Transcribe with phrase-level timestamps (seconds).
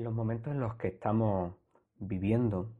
[0.00, 1.56] Los momentos en los que estamos
[1.98, 2.72] viviendo,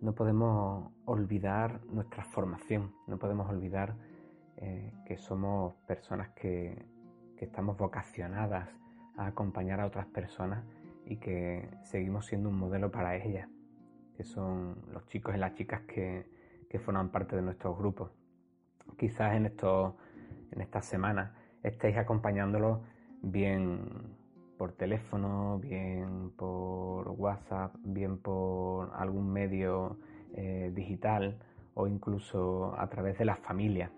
[0.00, 3.94] no podemos olvidar nuestra formación, no podemos olvidar
[4.56, 6.86] eh, que somos personas que,
[7.36, 8.70] que estamos vocacionadas
[9.18, 10.64] a acompañar a otras personas
[11.04, 13.46] y que seguimos siendo un modelo para ellas,
[14.16, 16.24] que son los chicos y las chicas que,
[16.70, 18.10] que forman parte de nuestros grupos.
[18.96, 19.96] Quizás en, estos,
[20.50, 21.30] en estas semanas
[21.62, 22.80] estéis acompañándolos
[23.20, 24.16] bien
[24.64, 29.98] por teléfono, bien por WhatsApp, bien por algún medio
[30.32, 31.36] eh, digital
[31.74, 33.90] o incluso a través de las familias.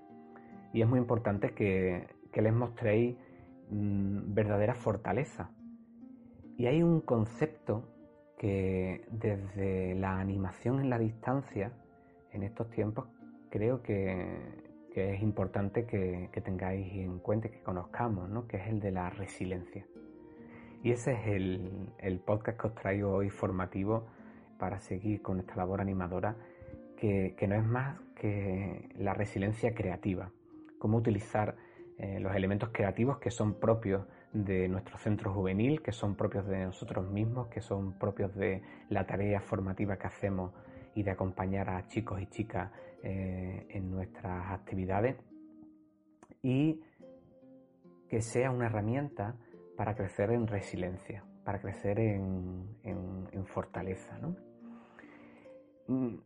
[0.73, 3.17] Y es muy importante que, les mostréis
[3.71, 5.51] mm, verdadera fortaleza.
[6.59, 7.85] Y hay un concepto
[8.37, 11.71] que desde la animación en la distancia,
[12.33, 13.07] en estos tiempos,
[13.51, 18.49] creo que, es importante que, tengáis en cuenta, que conozcamos, ¿no?
[18.49, 19.87] que es el de la resiliencia.
[20.87, 24.07] Y ese es el, podcast que os traigo hoy formativo
[24.57, 26.37] para seguir con esta labor animadora
[26.97, 30.31] que, no es más que la resiliencia creativa,
[30.79, 31.57] cómo utilizar
[31.99, 36.67] eh, los elementos creativos que son propios de nuestro centro juvenil, que son propios de
[36.67, 40.53] nosotros mismos, que son propios de la tarea formativa que hacemos
[40.95, 42.71] y de acompañar a chicos y chicas
[43.03, 45.17] eh, en nuestras actividades.
[46.45, 46.81] Y
[48.09, 49.35] que sea una herramienta
[49.77, 52.67] para crecer en resiliencia, para crecer en,
[53.47, 54.19] fortaleza.
[55.87, 56.17] Mm,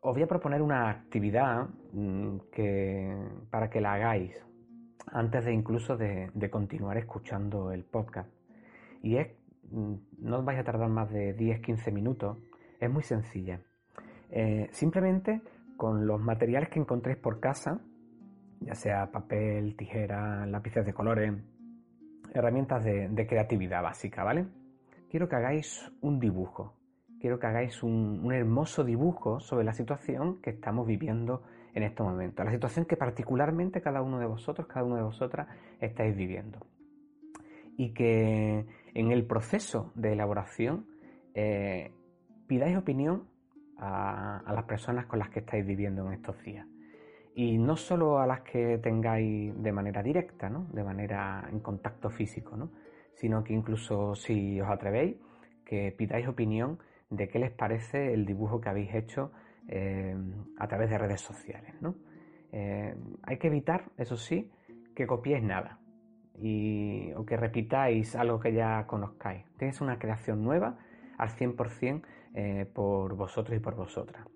[0.00, 4.44] os voy a proponer una actividad mm, que, para que la hagáis
[5.12, 8.30] antes de incluso de, continuar escuchando el podcast.
[9.02, 9.28] Y es,
[9.70, 12.38] mm, no os vais a tardar más de 10-15 minutos,
[12.80, 13.60] es muy sencilla.
[14.30, 15.40] Eh, simplemente
[15.76, 17.80] con los materiales que encontréis por casa,
[18.60, 21.32] ya sea papel, tijera, lápices de colores,
[22.34, 24.46] herramientas de, creatividad básica, ¿vale?
[25.10, 26.74] Quiero que hagáis un dibujo,
[27.20, 31.42] quiero que hagáis un, hermoso dibujo sobre la situación que estamos viviendo
[31.74, 35.48] en este momento, la situación que particularmente cada uno de vosotros, cada una de vosotras
[35.80, 36.66] estáis viviendo.
[37.76, 40.86] Y que en el proceso de elaboración
[41.34, 41.92] eh,
[42.46, 43.28] pidáis opinión
[43.76, 46.66] a, a las personas con las que estáis viviendo en estos días.
[47.38, 52.56] Y no solo a las que tengáis de manera directa, de manera en contacto físico,
[52.56, 52.72] ¿no?
[53.14, 55.18] sino que incluso si os atrevéis,
[55.64, 59.30] que pidáis opinión de qué les parece el dibujo que habéis hecho
[59.68, 60.16] eh,
[60.58, 61.72] a través de redes sociales.
[62.50, 64.50] Eh, hay que evitar, eso sí,
[64.96, 65.78] que copiéis nada
[66.34, 69.44] y, o que repitáis algo que ya conozcáis.
[69.56, 70.76] Tenéis una creación nueva
[71.16, 72.02] al 100%
[72.34, 74.26] eh, por vosotros y por vosotras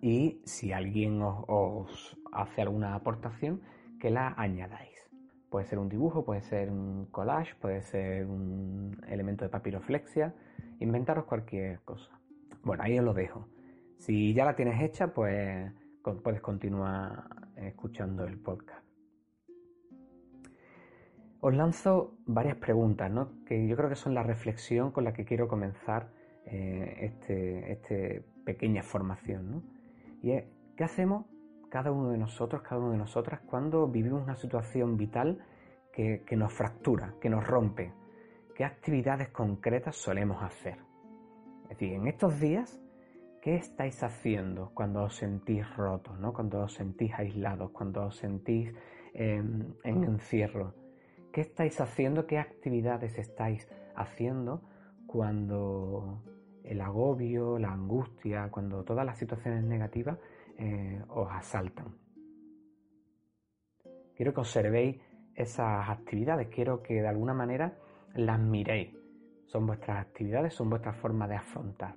[0.00, 3.62] y si alguien os, hace alguna aportación,
[4.00, 5.10] que la añadáis.
[5.50, 10.34] Puede ser un dibujo, puede ser un collage, puede ser un elemento de papiroflexia,
[10.78, 12.20] inventaros cualquier cosa.
[12.62, 13.48] Bueno, ahí os lo dejo.
[13.96, 15.72] Si ya la tienes hecha, pues
[16.22, 17.24] puedes continuar
[17.56, 18.84] escuchando el podcast.
[21.40, 23.44] Os lanzo varias preguntas, ¿no?
[23.44, 26.10] que yo creo que son la reflexión con la que quiero comenzar
[26.44, 29.50] eh, este, este pequeña formación.
[29.50, 29.77] ¿no?
[30.22, 30.44] Y es,
[30.76, 31.26] ¿qué hacemos
[31.70, 35.38] cada uno de nosotros, cada una de nosotras, cuando vivimos una situación vital
[35.92, 37.92] que, nos fractura, que nos rompe?
[38.54, 40.78] ¿Qué actividades concretas solemos hacer?
[41.64, 42.80] Es decir, en estos días,
[43.42, 46.32] ¿qué estáis haciendo cuando os sentís rotos, ¿no?
[46.32, 48.72] cuando os sentís aislados, cuando os sentís
[49.12, 50.74] em, en encierro?
[51.32, 52.26] ¿Qué estáis haciendo?
[52.26, 54.62] ¿Qué actividades estáis haciendo
[55.06, 56.22] cuando
[56.68, 60.18] el agobio, la angustia, cuando todas las situaciones negativas
[60.58, 61.94] eh, os asaltan.
[64.14, 64.96] Quiero que observéis
[65.34, 67.78] esas actividades, quiero que de alguna manera
[68.14, 68.94] las miréis.
[69.46, 71.94] Son vuestras actividades, son vuestra forma de afrontar.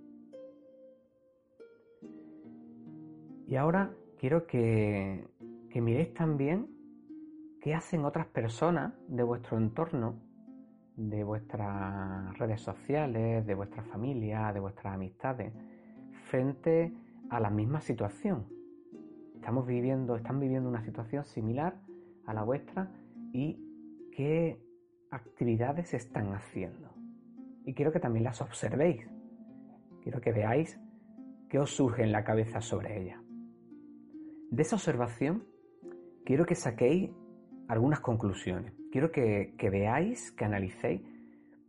[3.48, 5.28] Y ahora quiero que,
[5.70, 6.70] que miréis también
[7.60, 10.31] qué hacen otras personas de vuestro entorno
[10.96, 15.54] de vuestras redes sociales, de vuestra familia, de vuestras amistades,
[16.26, 16.94] frente
[17.30, 18.46] a la misma situación.
[19.36, 21.80] Estamos viviendo, están viviendo una situación similar
[22.26, 22.92] a la vuestra
[23.34, 23.58] y
[24.12, 24.62] qué
[25.10, 26.90] actividades están haciendo.
[27.66, 29.08] Y quiero que también las observéis.
[30.02, 30.80] Quiero que veáis
[31.50, 33.22] qué os surge en la cabeza sobre ella.
[34.50, 35.46] De esa observación,
[36.26, 37.12] quiero que saquéis
[37.68, 38.81] algunas conclusiones.
[38.92, 41.02] Quiero que, veáis, que analicéis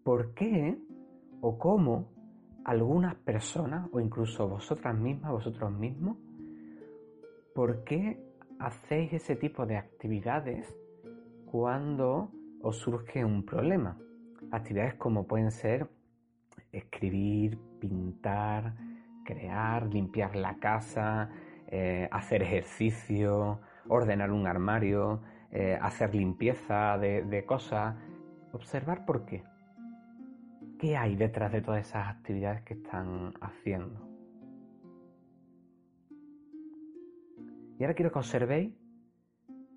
[0.03, 0.77] por qué
[1.41, 2.11] o cómo
[2.65, 6.17] algunas personas, o incluso vosotras mismas, vosotros mismos,
[7.55, 8.19] por qué
[8.59, 10.75] hacéis ese tipo de actividades
[11.47, 13.97] cuando os surge un problema.
[14.51, 15.89] Actividades como pueden ser
[16.73, 18.75] escribir, pintar,
[19.25, 21.31] crear, limpiar la casa,
[21.69, 25.23] eh, hacer ejercicio, ordenar un armario,
[25.53, 27.95] eh, hacer limpieza de, de cosas,
[28.53, 29.45] observar por qué.
[30.79, 34.09] ¿Qué hay detrás de todas esas actividades que están haciendo?
[37.79, 38.75] Y ahora quiero que observéis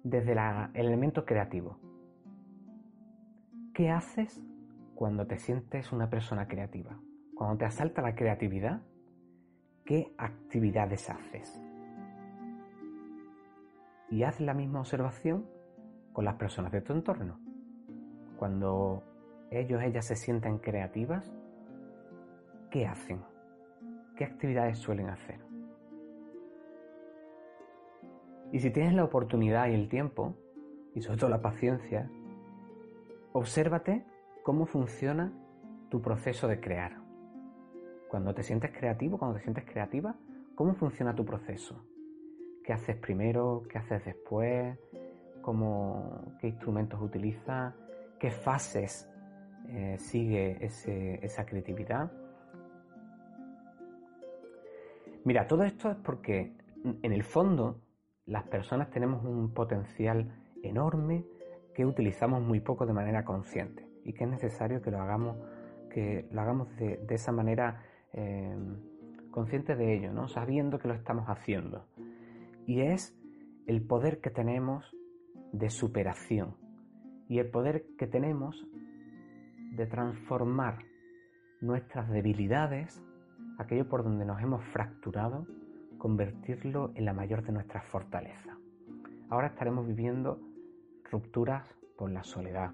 [0.03, 1.79] desde el elemento creativo.
[3.73, 4.41] ¿Qué haces
[4.93, 6.97] cuando te sientes una persona creativa?
[7.33, 8.81] Cuando te asalta la creatividad,
[9.83, 11.61] ¿qué actividades haces?
[14.09, 15.54] Y haz la misma observación
[16.15, 17.37] con las personas de tu entorno.
[18.39, 19.03] Cuando
[19.51, 21.29] ellos, ellas se sienten creativas,
[22.71, 23.21] ¿qué hacen?
[24.15, 25.41] ¿Qué actividades suelen hacer?
[28.53, 30.37] Y si tienes la oportunidad y el tiempo,
[30.93, 32.09] y sobre todo la paciencia,
[33.33, 34.05] obsérvate
[34.43, 35.33] cómo funciona
[35.89, 36.97] tu proceso de crear.
[38.07, 40.15] Cuando te sientes creativo, cuando te sientes creativa,
[40.55, 41.83] ¿cómo funciona tu proceso?
[42.63, 43.63] ¿Qué haces primero?
[43.69, 44.79] ¿Qué haces después?
[45.45, 47.75] ¿Cómo, ¿Qué instrumentos utilizas?
[48.17, 49.07] ¿Qué fases
[49.67, 52.11] eh, sigue esa creatividad?
[55.23, 56.51] Mira, todo esto es porque
[56.83, 57.79] en el fondo
[58.25, 60.33] las personas tenemos un potencial
[60.63, 61.23] enorme
[61.75, 65.37] que utilizamos muy poco de manera consciente y que es necesario que lo hagamos,
[65.91, 67.83] que lo hagamos de, esa manera
[68.13, 68.57] eh,
[69.29, 70.27] consciente de ello, ¿no?
[70.27, 71.85] sabiendo que lo estamos haciendo.
[72.65, 73.15] Y es
[73.67, 74.94] el poder que tenemos
[75.57, 76.55] de superación
[77.29, 78.67] y el poder que tenemos
[79.71, 80.79] de transformar
[81.61, 83.01] nuestras debilidades,
[83.57, 85.47] aquello por donde nos hemos fracturado,
[85.97, 88.57] convertirlo en la mayor de nuestras fortalezas.
[89.29, 90.39] Ahora estaremos viviendo
[91.09, 91.67] rupturas
[91.97, 92.71] por la soledad.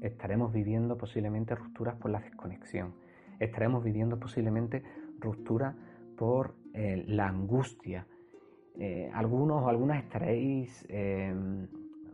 [0.00, 2.94] Estaremos viviendo posiblemente rupturas por la desconexión.
[3.38, 4.82] Estaremos viviendo posiblemente
[5.20, 5.76] rupturas
[6.16, 8.06] por eh, la angustia.
[8.78, 11.32] Eh, algunos o algunas estaréis eh,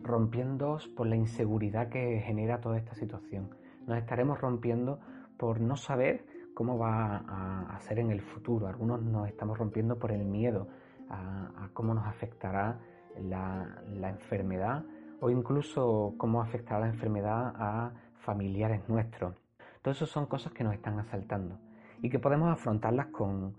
[0.02, 3.50] rompiendo por la inseguridad que genera toda esta situación.
[3.86, 5.00] Nos estaremos rompiendo
[5.36, 6.24] por no saber
[6.54, 8.66] cómo va a, ser en el futuro.
[8.66, 10.66] Algunos nos estamos rompiendo por el miedo
[11.08, 12.80] a, cómo nos afectará
[13.20, 14.84] la, enfermedad
[15.20, 19.36] o incluso cómo afectará la enfermedad a familiares nuestros.
[19.82, 21.58] Todo eso son cosas que nos están asaltando
[22.02, 23.54] y que podemos afrontarlas con,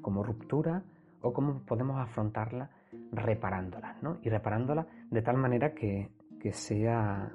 [0.00, 0.84] como ruptura
[1.22, 2.70] o como podemos afrontarlas
[3.12, 4.18] reparándolas, ¿no?
[4.22, 6.10] Y reparándolas de tal manera que,
[6.40, 7.32] que sea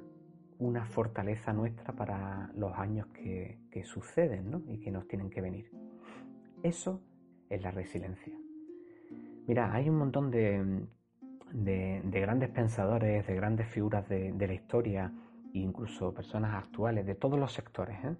[0.62, 4.62] una fortaleza nuestra para los años que, suceden ¿no?
[4.68, 5.70] y que nos tienen que venir.
[6.62, 7.02] Eso
[7.50, 8.32] es la resiliencia.
[9.46, 10.86] Mira, hay un montón de,
[11.52, 15.12] grandes pensadores, de grandes figuras de, la historia,
[15.52, 18.16] incluso personas actuales de todos los sectores, ¿eh?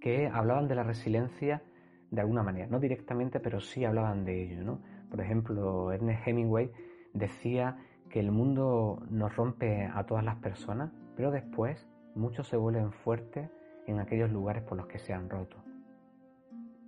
[0.00, 1.62] que hablaban de la resiliencia
[2.10, 4.62] de alguna manera, no directamente, pero sí hablaban de ello.
[4.62, 4.80] ¿no?
[5.12, 6.72] Por ejemplo, Ernest Hemingway
[7.12, 7.76] decía
[8.08, 13.50] que el mundo nos rompe a todas las personas, pero después muchos se vuelven fuertes
[13.86, 15.58] en aquellos lugares por los que se han roto.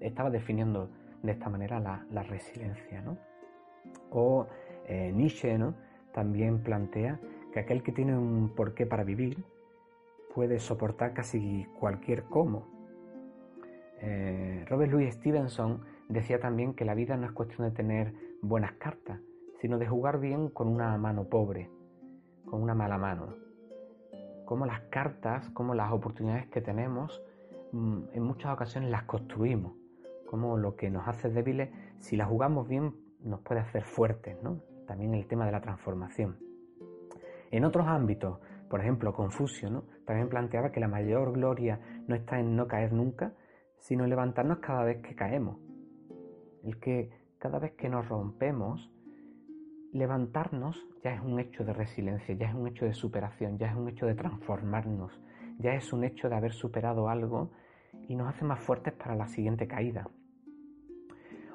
[0.00, 0.88] Estaba definiendo
[1.22, 3.18] de esta manera la, resiliencia, ¿no?
[4.10, 4.46] O
[4.86, 5.74] eh, Nietzsche, ¿no?
[6.14, 7.20] También plantea
[7.52, 9.44] que aquel que tiene un porqué para vivir
[10.34, 12.66] puede soportar casi cualquier cómo.
[14.00, 18.72] Eh, Robert Louis Stevenson decía también que la vida no es cuestión de tener buenas
[18.72, 19.20] cartas,
[19.60, 21.70] sino de jugar bien con una mano pobre,
[22.44, 23.44] con una mala mano
[24.44, 27.22] cómo las cartas, cómo las oportunidades que tenemos,
[27.72, 29.72] mm, en muchas ocasiones las construimos,
[30.26, 34.60] cómo lo que nos hace débiles, si las jugamos bien, nos puede hacer fuertes, ¿no?
[34.86, 36.36] También el tema de la transformación.
[37.50, 39.84] En otros ámbitos, por ejemplo, Confucio, ¿no?
[40.04, 43.32] También planteaba que la mayor gloria no está en no caer nunca,
[43.78, 45.58] sino en levantarnos cada vez que caemos.
[46.64, 48.90] El que cada vez que nos rompemos,
[49.92, 53.76] levantarnos ya es un hecho de resiliencia, ya es un hecho de superación, ya es
[53.76, 55.20] un hecho de transformarnos,
[55.58, 57.52] ya es un hecho de haber superado algo
[58.08, 60.08] y nos hace más fuertes para la siguiente caída.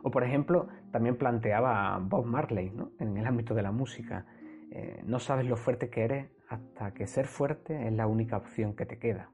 [0.04, 4.26] O por ejemplo, también planteaba Bob Marley en el ámbito de la música,
[4.72, 8.76] eh, no sabes lo fuerte que eres hasta que ser fuerte es la única opción
[8.76, 9.32] que te queda.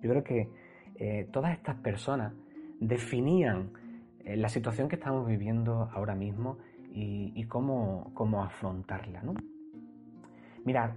[0.00, 0.50] Yo creo que
[0.94, 2.32] eh, todas estas personas
[2.80, 3.72] definían
[4.36, 6.58] la situación que estamos viviendo ahora mismo
[6.92, 9.22] y, cómo, afrontarla.
[9.22, 9.34] ¿no?
[10.64, 10.90] Mirad,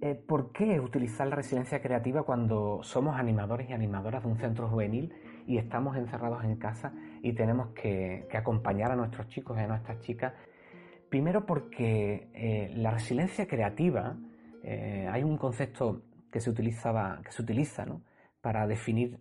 [0.00, 4.68] eh, ¿por qué utilizar la resiliencia creativa cuando somos animadores y animadoras de un centro
[4.68, 5.12] juvenil
[5.46, 10.00] y estamos encerrados en casa y tenemos que, acompañar a nuestros chicos y a nuestras
[10.00, 10.32] chicas?
[11.08, 14.16] Primero porque eh, la resiliencia creativa,
[14.62, 17.84] eh, hay un concepto que se, utilizaba, que se utiliza
[18.40, 19.20] para definir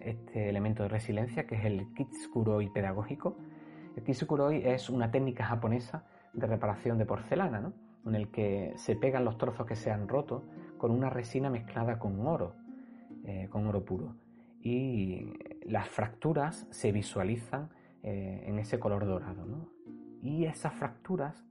[0.00, 3.38] este elemento de resiliencia que es el Kitsukuroi pedagógico.
[3.96, 7.72] El Kitsukuroi es una técnica japonesa de reparación de porcelana, ¿no?
[8.06, 10.44] en el que se pegan los trozos que se han roto
[10.78, 12.56] con una resina mezclada con oro,
[13.24, 14.16] eh, con oro puro.
[14.60, 15.32] Y
[15.64, 17.70] las fracturas se visualizan
[18.02, 19.44] eh, en ese color dorado.
[19.44, 19.68] ¿no?
[20.22, 21.44] Y esas fracturas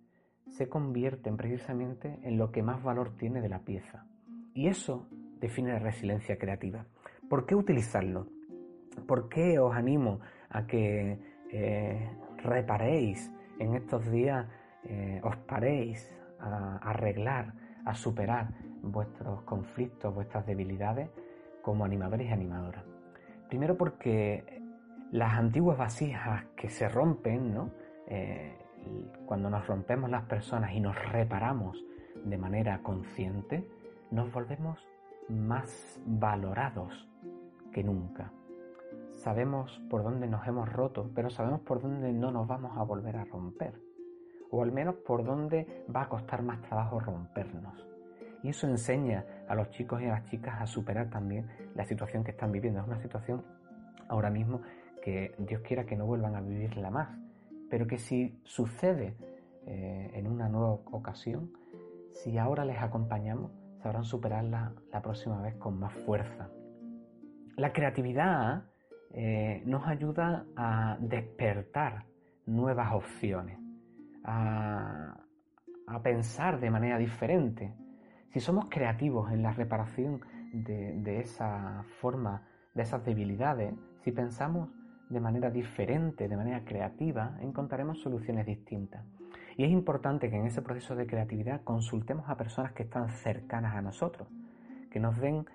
[0.49, 4.05] se convierten precisamente en lo que más valor tiene de la pieza.
[4.53, 5.07] Y eso
[5.41, 6.85] define la resiliencia creativa.
[7.29, 8.27] ¿Por qué utilizarlo?
[9.07, 10.19] ¿Por qué os animo
[10.49, 11.19] a que
[11.51, 14.47] eh, reparéis en estos días,
[14.83, 17.53] eh, os paréis a arreglar,
[17.85, 18.49] a superar
[18.81, 21.09] vuestros conflictos, vuestras debilidades
[21.61, 22.85] como animadores y animadoras?
[23.49, 24.61] Primero porque
[25.11, 27.71] las antiguas vasijas que se rompen, ¿no?
[28.07, 28.57] Eh,
[29.25, 31.83] cuando nos rompemos las personas y nos reparamos
[32.25, 33.67] de manera consciente,
[34.09, 34.79] nos volvemos
[35.31, 37.07] más valorados
[37.71, 38.31] que nunca.
[39.13, 43.17] Sabemos por dónde nos hemos roto, pero sabemos por dónde no nos vamos a volver
[43.17, 43.79] a romper.
[44.49, 47.87] O al menos por dónde va a costar más trabajo rompernos.
[48.43, 52.23] Y eso enseña a los chicos y a las chicas a superar también la situación
[52.23, 52.79] que están viviendo.
[52.79, 53.43] Es una situación
[54.09, 54.61] ahora mismo
[55.01, 57.09] que Dios quiera que no vuelvan a vivirla más
[57.71, 59.15] pero que si sucede
[59.65, 61.53] eh, en una nueva ocasión,
[62.11, 66.49] si ahora les acompañamos, sabrán superarla la próxima vez con más fuerza.
[67.57, 68.65] La creatividad
[69.11, 72.05] eh, nos ayuda a despertar
[72.45, 73.59] nuevas opciones,
[74.23, 75.17] a,
[76.03, 77.75] pensar de manera diferente.
[78.31, 80.21] Si somos creativos en la reparación
[80.53, 83.73] de esa forma, de esas debilidades,
[84.03, 84.69] si pensamos
[85.09, 89.05] de manera diferente, de manera creativa, encontraremos soluciones distintas.
[89.57, 93.75] Y es importante que en ese proceso de creatividad consultemos a personas que están cercanas
[93.75, 94.27] a nosotros,
[94.89, 95.45] que nos den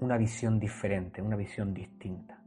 [0.00, 2.38] una visión diferente, una visión distinta.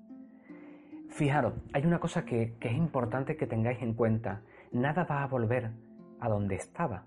[1.09, 4.41] Fijaros, hay una cosa que, es importante que tengáis en cuenta.
[4.71, 5.71] Nada va a volver
[6.19, 7.05] a donde estaba.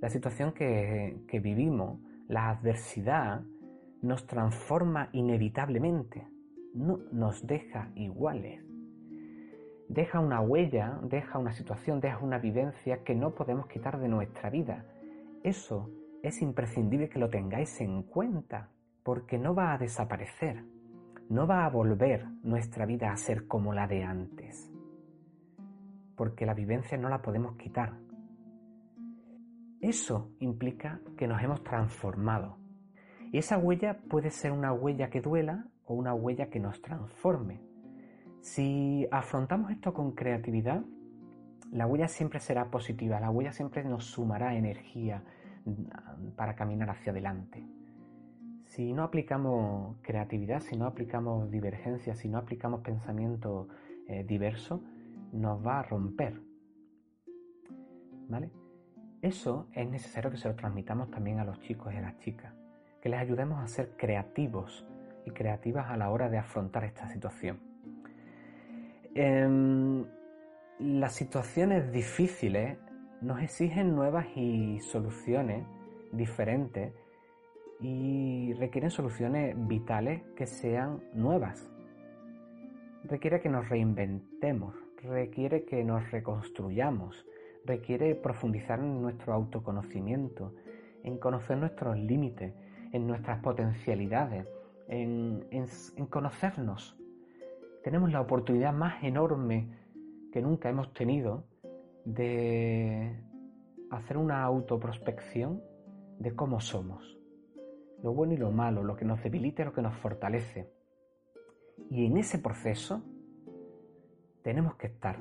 [0.00, 3.42] La situación que, que vivimos, la adversidad,
[4.02, 6.26] nos transforma inevitablemente,
[6.74, 8.71] no nos deja iguales
[9.92, 14.48] deja una huella, deja una situación, deja una vivencia que no podemos quitar de nuestra
[14.48, 14.86] vida.
[15.42, 15.90] Eso
[16.22, 18.70] es imprescindible que lo tengáis en cuenta,
[19.02, 20.64] porque no va a desaparecer,
[21.28, 24.72] no va a volver nuestra vida a ser como la de antes,
[26.16, 27.98] porque la vivencia no la podemos quitar.
[29.80, 32.56] Eso implica que nos hemos transformado.
[33.30, 37.71] Y esa huella puede ser una huella que duela o una huella que nos transforme.
[38.42, 40.82] Si afrontamos esto con creatividad,
[41.70, 45.22] la huella siempre será positiva, la huella siempre nos sumará energía
[45.64, 47.64] mm, para caminar hacia adelante.
[48.64, 53.68] Si no aplicamos creatividad, si no aplicamos divergencia, si no aplicamos pensamiento
[54.08, 54.82] eh, diverso,
[55.32, 56.40] nos va a romper.
[58.28, 58.50] ¿Vale?
[59.22, 62.52] Eso es necesario que se lo transmitamos también a los chicos y a las chicas,
[63.00, 64.84] que les ayudemos a ser creativos
[65.24, 67.71] y creativas a la hora de afrontar esta situación.
[69.14, 70.06] Em,
[70.78, 72.78] las situaciones difíciles
[73.20, 75.66] nos exigen nuevas y soluciones
[76.12, 76.94] diferentes
[77.78, 81.70] y requieren soluciones vitales que sean nuevas.
[83.04, 87.26] Requiere que nos reinventemos, requiere que nos reconstruyamos,
[87.66, 90.54] requiere profundizar en nuestro autoconocimiento,
[91.02, 92.54] en conocer nuestros límites,
[92.92, 94.46] en nuestras potencialidades,
[94.88, 96.96] en conocernos
[97.82, 99.68] tenemos la oportunidad más enorme
[100.32, 101.44] que nunca hemos tenido
[102.04, 103.20] de
[103.90, 105.62] hacer una autoprospección
[106.18, 107.18] de cómo somos,
[108.02, 110.70] lo bueno y lo malo, lo que nos debilita y lo que nos fortalece.
[111.90, 113.02] Y en ese proceso
[114.42, 115.18] tenemos que estar.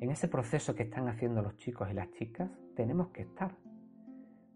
[0.00, 3.56] En ese proceso que están haciendo los chicos y las chicas, tenemos que estar.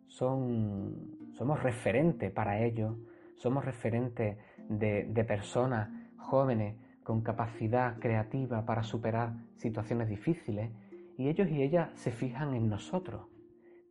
[0.07, 2.97] Son, somos referentes para ellos,
[3.37, 4.37] somos referentes
[4.69, 10.71] de personas jóvenes con capacidad creativa para superar situaciones difíciles
[11.17, 13.27] y ellos y ellas se fijan en nosotros.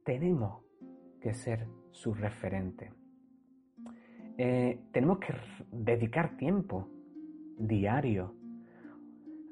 [0.03, 0.63] Tenemos
[1.21, 2.91] que ser su referente.
[4.37, 5.33] Eh, tenemos que
[5.71, 6.87] dedicar tiempo
[7.57, 8.33] diario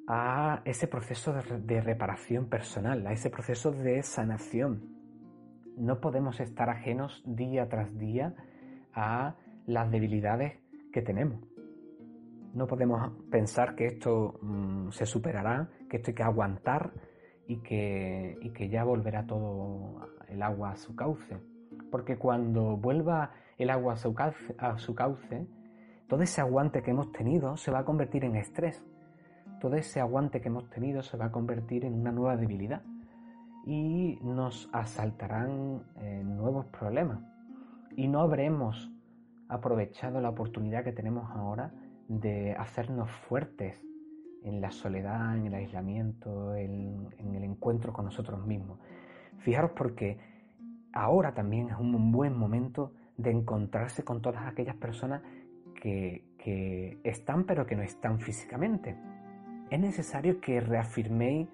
[0.08, 4.96] a ese proceso de reparación personal, a ese proceso de sanación.
[5.76, 8.34] No podemos estar ajenos día tras día
[8.94, 9.36] a
[9.66, 10.54] las debilidades
[10.94, 11.47] que tenemos.
[12.54, 16.94] No podemos pensar que esto mm, se superará, que esto hay que aguantar
[17.48, 21.38] y que, que ya volverá todo el agua a su cauce.
[21.92, 25.48] Porque cuando vuelva el agua a su cauce,
[26.08, 28.86] todo ese aguante que hemos tenido se va a convertir en estrés.
[29.60, 32.82] Todo ese aguante que hemos tenido se va a convertir en una nueva debilidad
[33.66, 37.20] y nos asaltarán eh, nuevos problemas.
[37.96, 38.92] Y no habremos
[39.50, 41.74] aprovechado la oportunidad que tenemos ahora
[42.08, 43.76] de hacernos fuertes
[44.44, 48.80] en la soledad, en el aislamiento, en, el encuentro con nosotros mismos.
[49.40, 50.18] Fijaros porque
[50.94, 55.22] ahora también es un buen momento de encontrarse con todas aquellas personas
[55.82, 58.96] que, que están pero que no están físicamente.
[59.70, 61.50] Es necesario que reafirméis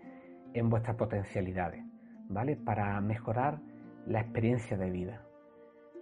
[0.53, 1.83] en vuestras potencialidades,
[2.29, 2.55] ¿vale?
[2.55, 3.59] Para mejorar
[4.05, 5.25] la experiencia de vida.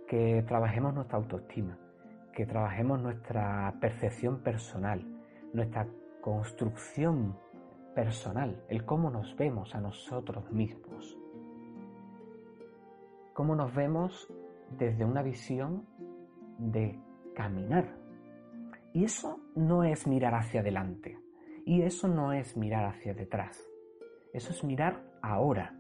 [0.08, 1.77] Que trabajemos nuestra autoestima,
[2.41, 5.05] que trabajemos nuestra percepción personal,
[5.53, 5.88] nuestra
[6.21, 7.38] construcción
[7.93, 11.19] personal, el cómo nos vemos a nosotros mismos.
[13.36, 14.27] Cómo nos vemos
[14.71, 15.86] desde una visión
[16.57, 17.00] de
[17.36, 17.95] caminar.
[18.91, 21.19] Y eso no es mirar hacia adelante.
[21.63, 23.63] Y eso no es mirar hacia detrás.
[24.33, 25.75] Eso es mirar ahora.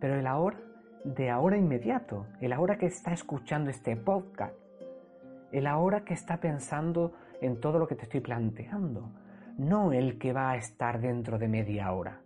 [0.00, 0.58] Pero el ahora
[1.04, 2.26] de ahora inmediato.
[2.40, 4.61] El ahora que está escuchando este podcast.
[5.52, 9.12] El ahora que está pensando en todo lo que te estoy planteando
[9.58, 12.22] no el que va a estar dentro de media hora.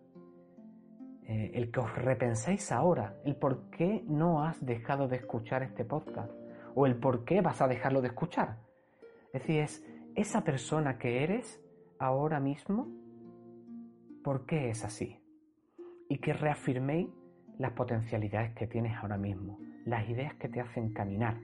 [1.25, 5.85] Eh, el que os repenséis ahora, el por qué no has dejado de escuchar este
[5.85, 6.33] podcast
[6.75, 8.59] o el por qué vas a dejarlo de escuchar.
[9.33, 11.61] Es decir, es esa persona que eres
[11.99, 12.89] ahora mismo,
[14.23, 15.21] ¿por qué es así?
[16.09, 17.09] Y que reafirméis
[17.59, 21.39] las potencialidades que tienes ahora mismo, las ideas que te hacen caminar,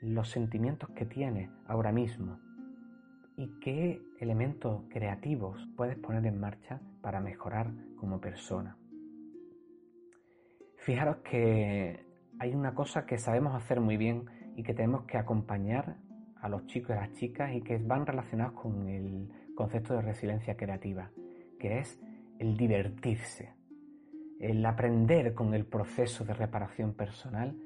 [0.00, 2.38] los sentimientos que tienes ahora mismo,
[3.36, 8.76] y qué elementos creativos puedes poner en marcha para mejorar como persona.
[10.76, 12.04] Fijaros que
[12.40, 15.98] hay una cosa que sabemos hacer muy bien y que tenemos que acompañar
[16.40, 20.02] a los chicos y a las chicas y que van relacionados con el concepto de
[20.02, 21.10] resiliencia creativa,
[21.60, 22.00] que es
[22.40, 23.54] el divertirse,
[24.40, 27.56] el aprender con el proceso de reparación personal,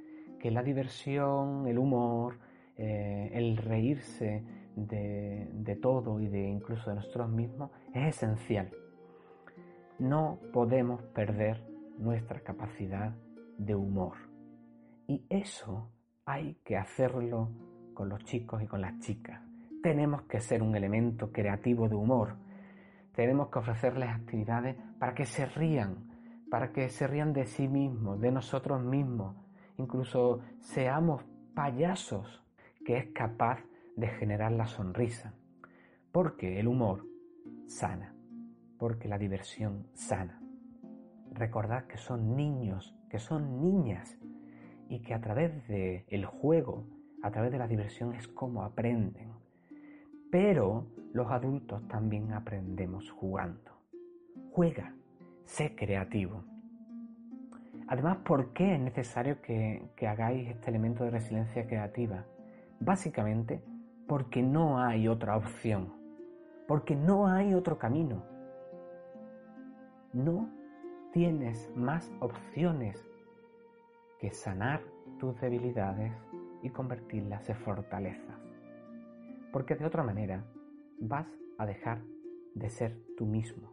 [0.43, 2.39] que la diversión, el humor,
[2.77, 4.45] eh, el reírse,
[4.77, 8.71] de, todo y de incluso de nosotros mismos es esencial.
[9.99, 11.65] No podemos perder
[11.99, 13.15] nuestra capacidad
[13.59, 14.15] de humor.
[15.07, 15.91] Y eso
[16.25, 17.51] hay que hacerlo
[17.95, 19.43] con los chicos y con las chicas.
[19.83, 22.37] Tenemos que ser un elemento creativo de humor.
[23.15, 26.09] Tenemos que ofrecerles actividades para que se rían,
[26.51, 29.37] para que se rían de sí mismos, de nosotros mismos.
[29.83, 32.41] Incluso seamos payasos,
[32.85, 33.59] que es capaz
[33.97, 35.35] de generar la sonrisa,
[36.13, 37.05] porque el humor
[37.67, 38.15] sana,
[38.79, 40.41] porque la diversión sana.
[41.33, 44.19] Recordad que son niños, que son niñas
[44.89, 46.87] y que a través del el juego,
[47.21, 49.33] a través de la diversión es como aprenden.
[50.31, 53.73] Pero los adultos también aprendemos jugando.
[54.53, 54.95] Juega,
[55.45, 56.52] sé creativo.
[57.93, 62.25] Además, ¿por qué es necesario que, hagáis este elemento de resiliencia creativa?
[62.81, 63.63] Básicamente
[64.09, 65.93] porque no hay otra opción,
[66.67, 68.25] porque no hay otro camino.
[70.15, 70.49] No
[71.13, 73.07] tienes más opciones
[74.19, 74.81] que sanar
[75.19, 76.15] tus debilidades
[76.63, 78.39] y convertirlas en fortalezas.
[79.53, 80.43] Porque de otra manera
[80.99, 81.27] vas
[81.59, 82.01] a dejar
[82.55, 83.71] de ser tú mismo.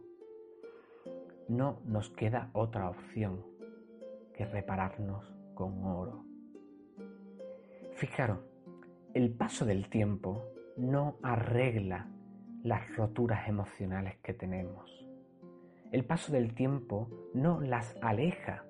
[1.48, 3.48] No nos queda otra opción
[4.44, 6.24] repararnos con oro.
[7.94, 8.38] Fijaros,
[9.14, 10.44] el paso del tiempo
[10.76, 12.08] no arregla
[12.62, 14.90] las roturas emocionales que tenemos.
[15.92, 18.64] El paso del tiempo no las aleja,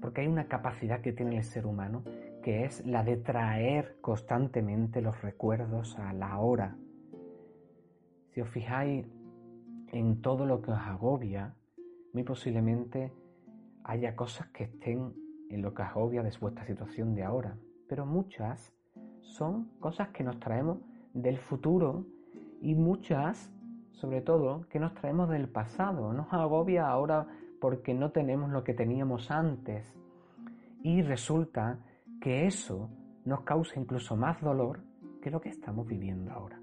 [0.00, 2.04] porque hay una capacidad que tiene el ser humano
[2.42, 6.76] que es la de traer constantemente los recuerdos a la hora.
[8.30, 9.06] Si os fijáis
[9.92, 11.54] en todo lo que os agobia,
[12.12, 13.12] muy posiblemente
[13.84, 15.14] haya cosas que estén
[15.50, 17.56] en lo que agobia de vuestra situación de ahora,
[17.88, 18.74] pero muchas
[19.20, 20.78] son cosas que nos traemos
[21.12, 22.06] del futuro
[22.60, 23.52] y muchas,
[23.92, 26.12] sobre todo, que nos traemos del pasado.
[26.12, 27.26] Nos agobia ahora
[27.60, 29.84] porque no tenemos lo que teníamos antes.
[30.82, 31.78] Y resulta
[32.20, 32.90] que eso
[33.24, 34.80] nos causa incluso más dolor
[35.20, 36.60] que lo que estamos viviendo ahora.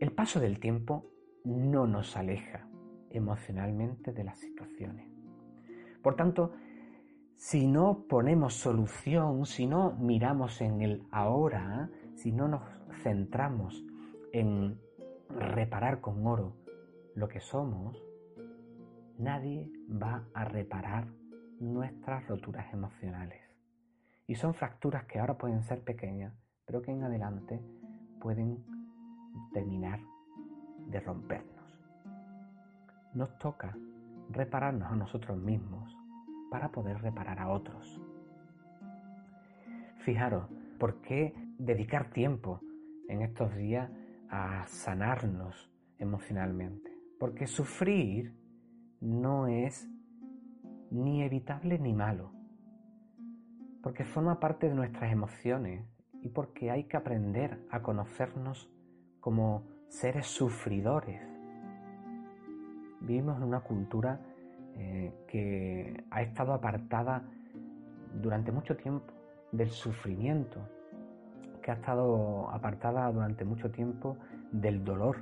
[0.00, 1.06] El paso del tiempo
[1.44, 2.66] no nos aleja
[3.10, 5.13] emocionalmente de las situaciones.
[6.04, 6.52] Por tanto,
[7.34, 12.60] si no ponemos solución, si no miramos en el ahora, si no nos
[13.02, 13.82] centramos
[14.30, 14.78] en
[15.30, 16.58] reparar con oro
[17.14, 18.04] lo que somos,
[19.16, 21.08] nadie va a reparar
[21.58, 23.40] nuestras roturas emocionales.
[24.26, 26.34] Y son fracturas que ahora pueden ser pequeñas,
[26.66, 27.62] pero que en adelante
[28.20, 28.62] pueden
[29.54, 30.00] terminar
[30.86, 31.64] de rompernos.
[33.14, 33.74] Nos toca
[34.30, 35.96] repararnos a nosotros mismos
[36.50, 38.00] para poder reparar a otros.
[39.98, 42.60] Fijaros, ¿por qué dedicar tiempo
[43.08, 43.90] en estos días
[44.28, 46.96] a sanarnos emocionalmente?
[47.18, 48.36] Porque sufrir
[49.00, 49.88] no es
[50.90, 52.32] ni evitable ni malo,
[53.82, 55.84] porque forma parte de nuestras emociones
[56.22, 58.70] y porque hay que aprender a conocernos
[59.20, 61.33] como seres sufridores.
[63.06, 64.20] Vivimos en una cultura
[64.76, 67.22] eh, que ha estado apartada
[68.14, 69.12] durante mucho tiempo
[69.52, 70.60] del sufrimiento,
[71.62, 74.16] que ha estado apartada durante mucho tiempo
[74.52, 75.18] del dolor,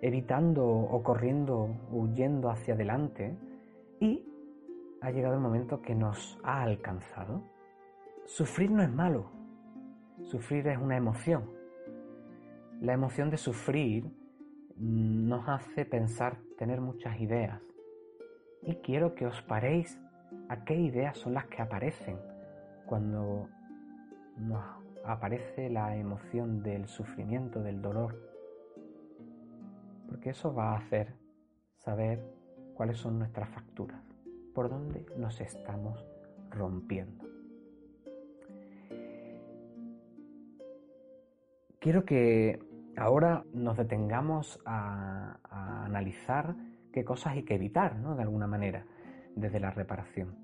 [0.00, 3.36] evitando o corriendo, huyendo hacia adelante
[4.00, 4.24] y
[5.00, 7.42] ha llegado el momento que nos ha alcanzado.
[8.26, 9.30] Sufrir no es malo,
[10.22, 11.50] sufrir es una emoción.
[12.80, 14.10] La emoción de sufrir
[14.76, 17.60] nos hace pensar, tener muchas ideas.
[18.62, 19.98] Y quiero que os paréis
[20.48, 22.18] a qué ideas son las que aparecen
[22.84, 23.48] cuando
[24.36, 24.64] nos
[25.04, 28.20] aparece la emoción del sufrimiento, del dolor.
[30.08, 31.14] Porque eso va a hacer
[31.76, 32.20] saber
[32.74, 34.02] cuáles son nuestras facturas,
[34.54, 36.04] por dónde nos estamos
[36.50, 37.24] rompiendo.
[41.78, 42.58] Quiero que
[42.98, 45.38] ahora nos detengamos a,
[45.84, 46.54] analizar
[46.92, 48.14] qué cosas hay que evitar, ¿no?
[48.14, 48.84] De alguna manera,
[49.34, 50.36] desde la reparación.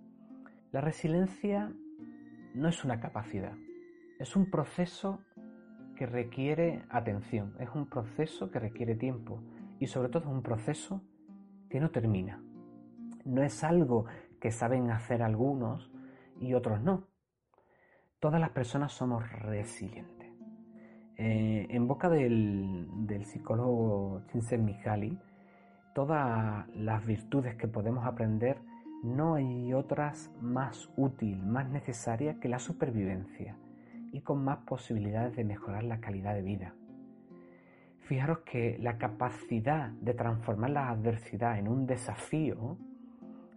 [0.73, 1.73] La resiliencia
[2.55, 3.55] no es una capacidad,
[4.19, 5.21] es un proceso
[5.97, 9.41] que requiere atención, es un proceso que requiere tiempo
[9.79, 11.03] y sobre todo es un proceso
[11.69, 12.43] que no termina.
[13.25, 14.07] No es algo
[14.41, 15.91] que saben hacer algunos
[16.41, 17.09] y otros no.
[18.21, 20.24] Todas las personas somos resilientes.
[21.17, 22.89] Eh, en boca del,
[23.25, 25.17] psicólogo Csikszentmihalyi,
[25.95, 28.59] todas las virtudes que podemos aprender
[29.05, 33.57] no hay otras más útil, más necesaria que la supervivencia
[34.13, 36.75] y con más posibilidades de mejorar la calidad de vida.
[38.01, 42.77] Fijaros que la capacidad de transformar la adversidad en un desafío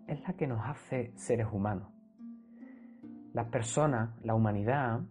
[0.06, 1.89] es la que nos hace seres humanos.
[3.34, 5.02] Las personas, la humanidad,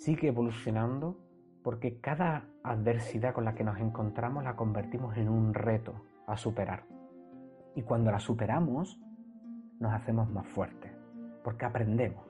[0.00, 1.18] sigue evolucionando
[1.62, 5.92] porque cada adversidad con la que nos encontramos la convertimos en un reto
[6.26, 6.84] a superar.
[7.76, 8.98] Y cuando la superamos,
[9.78, 10.90] nos hacemos más fuertes,
[11.44, 12.24] porque aprendemos.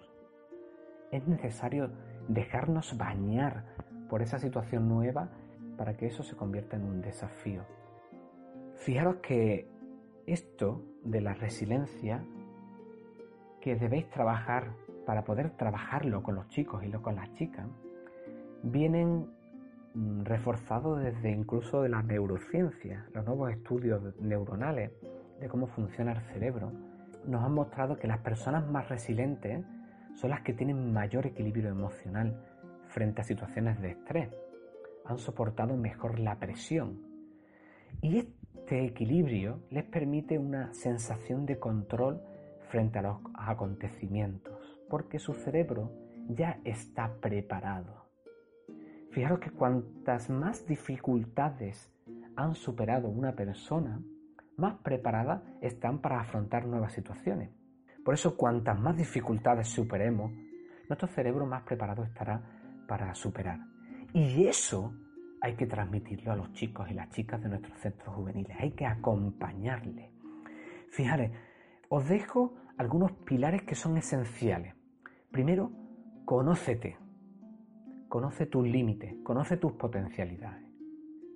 [1.12, 1.92] Es necesario
[2.26, 3.64] dejarnos bañar
[4.09, 5.30] por esa situación nueva
[5.78, 7.62] para que eso se convierta en un desafío.
[8.78, 9.70] Fijaros que
[10.26, 12.24] esto de la resiliencia
[13.61, 14.72] que debéis trabajar
[15.06, 17.66] para poder trabajarlo con los chicos y con las chicas,
[18.62, 19.26] vienen
[19.94, 24.92] mm, reforzados desde incluso de la neurociencia, los nuevos estudios neuronales
[25.40, 26.72] de cómo funciona el cerebro,
[27.26, 29.64] nos han mostrado que las personas más resilientes
[30.14, 32.34] son las que tienen mayor equilibrio emocional
[32.88, 34.28] frente a situaciones de estrés.
[35.04, 37.00] Han soportado mejor la presión.
[38.00, 42.20] Y este equilibrio les permite una sensación de control
[42.68, 44.60] frente a los acontecimientos,
[44.90, 45.90] porque su cerebro
[46.29, 48.11] ya está preparado.
[49.11, 51.90] Fijaros que cuantas más dificultades
[52.37, 54.03] han superado una persona,
[54.57, 57.50] más preparadas están para afrontar nuevas situaciones.
[58.05, 60.33] Por eso, cuantas más dificultades superemos,
[60.88, 62.42] nuestro cerebro más preparado estará
[62.87, 63.61] para superar.
[64.12, 64.92] Y eso
[65.40, 68.57] hay que transmitirlo a los chicos y las chicas de nuestros centros juveniles.
[68.61, 70.11] Hay que acompañarles.
[70.90, 71.31] Fijaros,
[71.88, 74.74] os dejo algunos pilares que son esenciales.
[75.30, 75.70] Primero,
[76.24, 76.96] conócete.
[78.08, 80.64] Conoce tus límites, conoce tus potencialidades.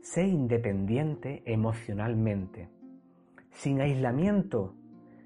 [0.03, 2.69] Sé independiente emocionalmente
[3.55, 4.75] sin aislamiento,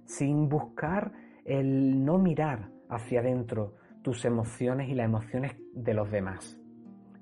[0.04, 1.12] sin buscar
[1.44, 6.58] el no mirar hacia adentro tus emociones y las emociones de los demás.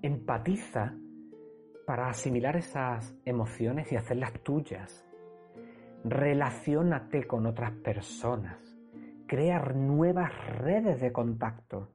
[0.02, 0.94] Empatiza
[1.86, 5.06] para asimilar esas emociones y hacerlas tuyas.
[6.04, 8.65] Relaciónate con otras personas.
[9.26, 11.90] Crea nuevas redes de contacto.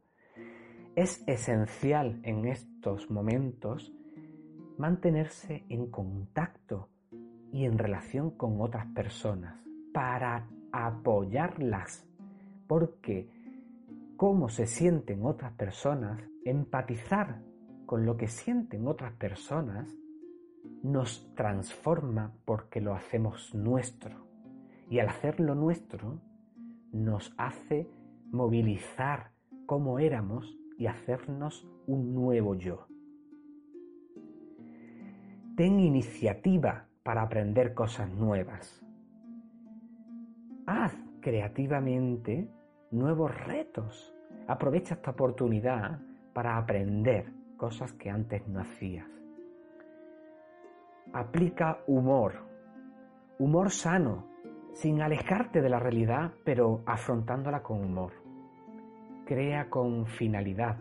[0.96, 3.94] Es esencial en estos momentos
[4.78, 6.90] mantenerse en contacto
[7.54, 9.56] y en relación con otras personas
[9.94, 12.06] para apoyarlas,
[12.68, 13.30] porque
[14.18, 17.42] cómo se sienten otras personas, empatizar
[17.86, 19.90] con lo que sienten otras personas,
[20.84, 24.28] nos transforma porque lo hacemos nuestro.
[24.90, 26.20] Y al hacerlo nuestro,
[26.92, 27.90] nos hace
[28.32, 29.32] movilizar
[29.66, 32.88] cómo éramos y hacernos un nuevo yo.
[35.56, 38.84] ten iniciativa para aprender cosas nuevas.
[40.66, 42.50] Haz creativamente
[42.90, 44.12] nuevos retos.
[44.48, 46.00] Aprovecha esta oportunidad
[46.34, 49.08] para aprender cosas que antes no hacías.
[51.14, 52.34] Aplica humor,
[53.38, 54.31] humor sano,
[54.74, 58.14] sin alejarte de la realidad, pero afrontándola con humor.
[59.26, 60.78] Crea con finalidad.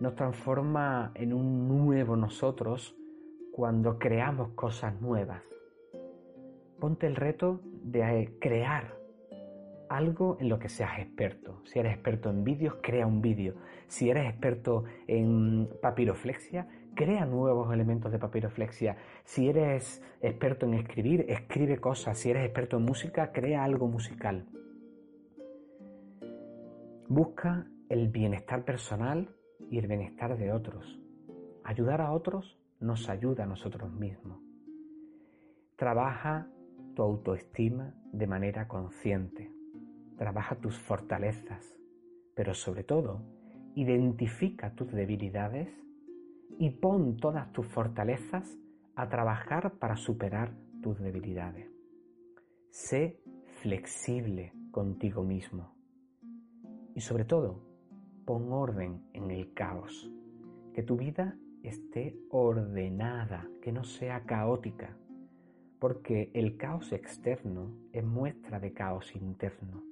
[0.00, 2.96] Nos transforma en un nuevo nosotros
[3.52, 5.42] cuando creamos cosas nuevas.
[6.78, 8.98] Ponte el reto de crear
[9.88, 11.60] algo en lo que seas experto.
[11.64, 13.54] Si eres experto en vídeos, crea un vídeo.
[13.88, 18.96] Si eres experto en papiroflexia, crea nuevos elementos de papiroflexia.
[19.24, 22.18] Si eres experto en escribir, escribe cosas.
[22.18, 24.46] Si eres experto en música, crea algo musical.
[27.08, 29.34] Busca el bienestar personal
[29.70, 31.00] y el bienestar de otros.
[31.64, 34.40] Ayudar a otros nos ayuda a nosotros mismos.
[35.76, 36.48] Trabaja
[36.94, 39.52] tu autoestima de manera consciente.
[40.16, 41.78] Trabaja tus fortalezas,
[42.34, 43.22] pero sobre todo,
[43.74, 45.68] identifica tus debilidades
[46.58, 48.58] y pon todas tus fortalezas
[48.94, 51.68] a trabajar para superar tus debilidades.
[52.70, 53.20] Sé
[53.62, 55.74] flexible contigo mismo.
[56.94, 57.62] Y sobre todo,
[58.24, 60.10] pon orden en el caos.
[60.72, 64.96] Que tu vida esté ordenada, que no sea caótica,
[65.78, 69.82] porque el caos externo es muestra de caos interno.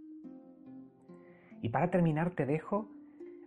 [1.62, 2.88] Y para terminar te dejo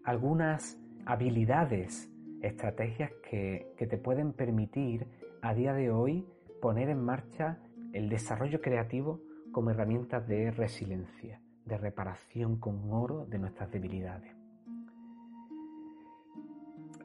[0.04, 2.12] algunas habilidades
[2.42, 5.08] estrategias que, te pueden permitir
[5.42, 6.26] a día de hoy
[6.62, 7.60] poner en marcha
[7.94, 9.22] el desarrollo creativo
[9.52, 14.36] como herramienta de resiliencia, de reparación con oro de nuestras debilidades.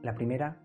[0.03, 0.59] La primera,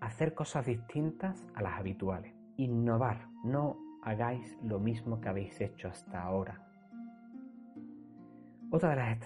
[0.00, 2.34] hacer cosas distintas a las habituales.
[2.58, 6.62] Innovar, no hagáis lo mismo que habéis hecho hasta ahora.
[8.70, 9.18] Otra de las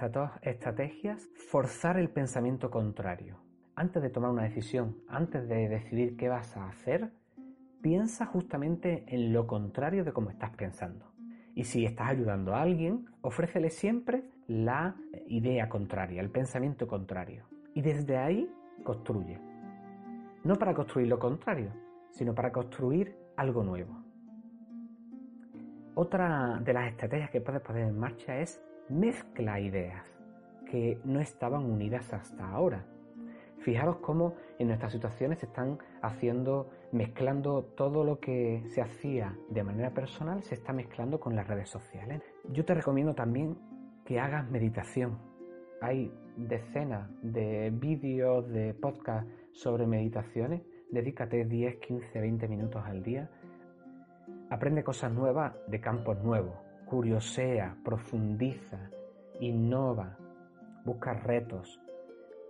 [0.43, 3.50] estrategias, forzar el pensamiento contrario
[3.81, 7.11] antes de tomar una decisión, antes de decidir qué vas a hacer,
[7.81, 11.07] piensa justamente en lo contrario de cómo estás pensando.
[11.55, 14.97] Y si estás ayudando a alguien, ofrécele siempre la
[15.29, 17.47] idea contraria, el pensamiento contrario.
[17.73, 18.53] Y desde ahí
[18.85, 19.41] construye.
[20.45, 21.73] No para construir lo contrario,
[22.11, 24.05] sino para construir algo nuevo.
[25.95, 30.05] Otra de las estrategias que puedes poner en marcha es mezcla ideas
[30.71, 32.85] que no estaban unidas hasta ahora
[33.61, 39.63] Fijaros cómo en nuestras situaciones se están haciendo, mezclando todo lo que se hacía de
[39.63, 42.23] manera personal, se está mezclando con las redes sociales.
[42.49, 43.59] Yo te recomiendo también
[44.07, 45.19] que hagas meditación.
[45.83, 50.63] Hay decenas de vídeos, de podcasts sobre meditaciones.
[50.91, 53.31] Dedícate 10, 15, 20 minutos al día.
[54.49, 56.55] Aprende cosas nuevas de campos nuevos.
[56.87, 58.91] Curiosea, profundiza,
[59.39, 60.17] innova,
[60.85, 61.79] busca retos,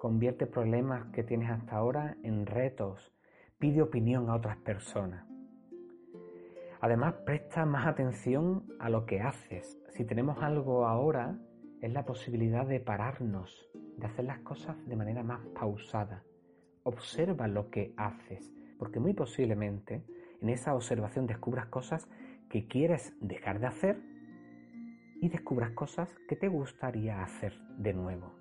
[0.01, 3.13] Convierte problemas que tienes hasta ahora en retos.
[3.59, 5.27] Pide opinión a otras personas.
[6.81, 9.79] Además, presta más atención a lo que haces.
[9.91, 11.37] Si tenemos algo ahora,
[11.83, 16.25] es la posibilidad de pararnos, de hacer las cosas de manera más pausada.
[16.83, 20.03] Observa lo que haces, porque muy posiblemente
[20.41, 22.09] en esa observación descubras cosas
[22.49, 24.01] que quieres dejar de hacer
[25.21, 28.40] y descubras cosas que te gustaría hacer de nuevo.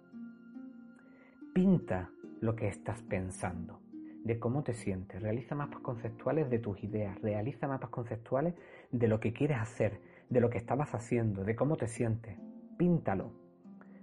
[1.53, 3.79] Pinta lo que estás pensando,
[4.23, 5.21] de cómo te sientes.
[5.21, 8.55] Realiza mapas conceptuales de tus ideas, realiza mapas conceptuales
[8.91, 12.37] de lo que quieres hacer, de lo que estabas haciendo, de cómo te sientes.
[12.77, 13.31] Píntalo.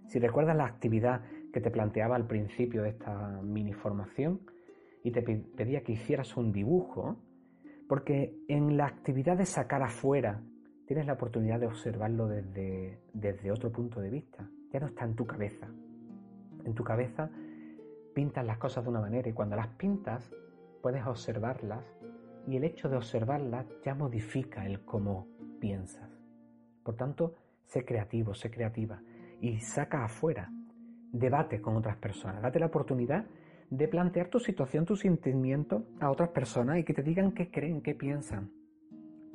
[0.08, 4.40] Si recuerdas la actividad que te planteaba al principio de esta mini formación
[5.02, 7.16] y te pedía que hicieras un dibujo,
[7.88, 10.42] porque en la actividad de sacar afuera
[10.86, 14.48] tienes la oportunidad de observarlo desde, desde otro punto de vista.
[14.72, 15.68] Ya no está en tu cabeza.
[16.66, 17.30] En tu cabeza
[18.14, 20.30] pintas las cosas de una manera y cuando las pintas
[20.82, 21.84] puedes observarlas
[22.46, 25.28] y el hecho de observarlas ya modifica el cómo
[25.60, 26.10] piensas.
[26.82, 29.00] Por tanto, sé creativo, sé creativa
[29.40, 30.50] y saca afuera,
[31.12, 33.26] debate con otras personas, date la oportunidad
[33.70, 37.82] de plantear tu situación, tu sentimiento a otras personas y que te digan qué creen,
[37.82, 38.50] qué piensan.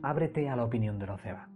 [0.01, 1.49] Ábrete a la opinión de los demás.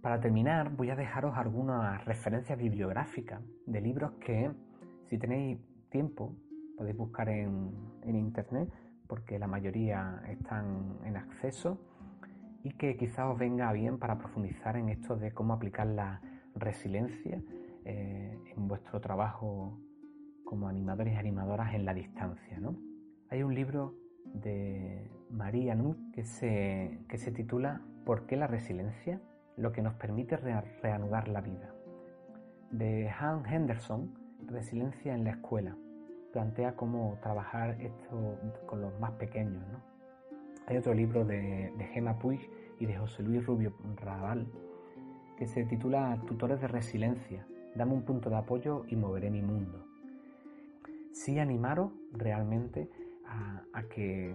[0.00, 4.52] Para terminar, voy a dejaros algunas referencias bibliográficas de libros que,
[5.08, 5.58] si tenéis
[5.90, 6.34] tiempo
[6.76, 7.72] podéis buscar en,
[8.04, 8.68] internet
[9.06, 11.78] porque la mayoría están en acceso
[12.62, 16.20] y que quizás os venga bien para profundizar en esto de cómo aplicar la
[16.54, 17.40] resiliencia
[17.84, 19.78] eh, en vuestro trabajo
[20.44, 22.58] como animadores y animadoras en la distancia.
[22.58, 22.76] ¿no?
[23.30, 29.20] Hay un libro de María Nut que se, que se titula ¿Por qué la resiliencia?
[29.56, 31.74] Lo que nos permite reanudar la vida.
[32.70, 35.76] De Han Henderson, Resiliencia en la escuela.
[36.32, 39.64] Plantea cómo trabajar esto con los más pequeños.
[40.66, 44.46] Hay otro libro de, de Gemma Puig y de José Luis Rubio Raval
[45.36, 47.46] que se titula Tutores de Resiliencia.
[47.74, 49.84] Dame un punto de apoyo y moveré mi mundo.
[51.12, 52.90] Sí animaros realmente
[53.26, 54.34] a, que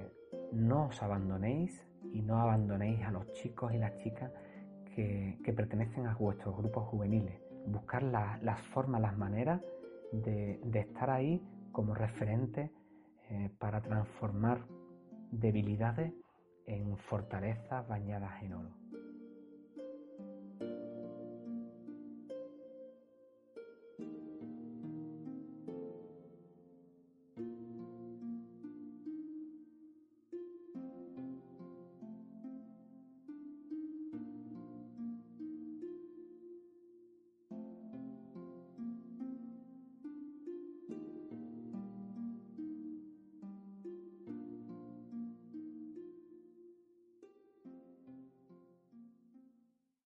[0.52, 1.84] no os abandonéis
[2.14, 4.32] y no abandonéis a los chicos y las chicas
[4.96, 7.42] que, pertenecen a vuestros grupos juveniles.
[7.66, 9.62] Buscar las formas, las maneras
[10.12, 12.72] de, estar ahí como referente
[13.30, 14.66] eh, para transformar
[15.32, 16.14] debilidades
[16.68, 18.70] en fortalezas bañadas en oro.